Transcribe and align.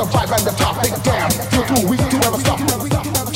the 0.00 0.06
vibe 0.16 0.32
and 0.32 0.46
the 0.48 0.56
topic 0.56 0.96
down. 1.04 1.28
You're 1.52 1.68
too 1.68 1.84
weak 1.84 2.00
to 2.00 2.16
ever 2.24 2.40
stop. 2.40 2.56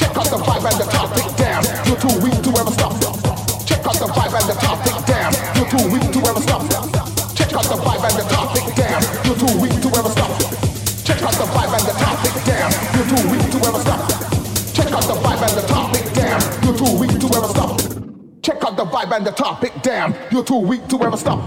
Check 0.01 0.17
out 0.17 0.29
the 0.33 0.41
vibe 0.41 0.65
and 0.65 0.81
the 0.81 0.89
topic 0.89 1.29
down. 1.37 1.61
You're 1.85 2.01
too 2.01 2.17
weak 2.25 2.41
to 2.41 2.51
ever 2.57 2.73
stop. 2.73 2.97
Check 3.69 3.85
out 3.85 4.01
the 4.01 4.09
vibe 4.09 4.33
and 4.33 4.49
the 4.49 4.57
topic 4.57 4.97
down. 5.05 5.33
You're 5.53 5.69
too 5.69 5.85
weak 5.93 6.09
to 6.09 6.21
ever 6.25 6.41
stop. 6.41 6.65
Check 7.37 7.53
out 7.53 7.69
the 7.69 7.77
vibe 7.77 8.05
and 8.09 8.17
the 8.17 8.25
topic 8.33 8.65
down. 8.81 9.03
You're 9.29 9.37
too 9.37 9.53
weak 9.61 9.77
to 9.77 9.89
ever 9.93 10.09
stop. 10.09 10.33
Check 11.05 11.21
out 11.21 11.37
the 11.37 11.45
vibe 11.53 11.75
and 11.77 11.85
the 11.85 11.93
topic 12.01 12.35
down. 12.49 12.71
You're 12.97 13.09
too 13.13 13.25
weak 13.29 13.45
to 13.53 13.59
ever 13.69 13.81
stop. 13.85 14.01
Check 14.73 14.89
out 14.89 15.05
the 15.05 15.17
vibe 15.21 15.45
and 15.45 15.57
the 15.61 15.65
topic 15.69 16.05
down. 16.17 16.41
You're 16.65 16.77
too 16.81 16.93
weak 16.97 17.21
to 17.21 17.29
ever 17.37 17.49
stop. 17.53 17.77
Check 18.41 18.65
out 18.65 18.77
the 18.81 18.87
vibe 18.89 19.13
and 19.13 19.27
the 19.27 19.33
topic 19.33 19.83
down. 19.83 20.17
You're 20.33 20.45
too 20.45 20.65
weak 20.65 20.89
to 20.89 20.97
ever 21.05 21.19
stop. 21.19 21.45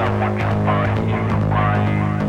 I 0.00 0.08
want 0.18 0.38
your 0.38 0.54
body, 0.64 1.12
your 1.12 1.40
mind. 1.50 2.19